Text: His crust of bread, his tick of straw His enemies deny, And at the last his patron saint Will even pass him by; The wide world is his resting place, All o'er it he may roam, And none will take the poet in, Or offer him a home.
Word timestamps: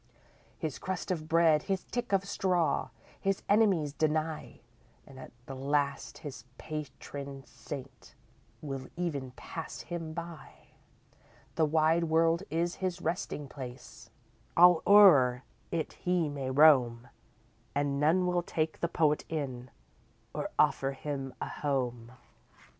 His 0.57 0.79
crust 0.79 1.11
of 1.11 1.27
bread, 1.29 1.61
his 1.69 1.83
tick 1.83 2.11
of 2.11 2.25
straw 2.25 2.89
His 3.19 3.43
enemies 3.47 3.93
deny, 3.93 4.61
And 5.05 5.19
at 5.19 5.31
the 5.45 5.53
last 5.53 6.17
his 6.25 6.43
patron 6.57 7.43
saint 7.45 8.15
Will 8.63 8.87
even 8.95 9.29
pass 9.35 9.81
him 9.81 10.13
by; 10.13 10.69
The 11.53 11.65
wide 11.67 12.05
world 12.05 12.41
is 12.49 12.73
his 12.81 12.99
resting 12.99 13.47
place, 13.47 14.09
All 14.57 14.81
o'er 14.87 15.43
it 15.69 15.93
he 15.93 16.29
may 16.29 16.49
roam, 16.49 17.07
And 17.75 17.99
none 17.99 18.25
will 18.25 18.41
take 18.41 18.79
the 18.79 18.87
poet 18.89 19.23
in, 19.29 19.69
Or 20.33 20.49
offer 20.57 20.93
him 20.93 21.31
a 21.39 21.47
home. 21.47 22.13